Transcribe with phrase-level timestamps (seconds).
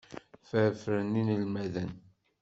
[0.47, 1.91] Ffṛefṛen inelmaden.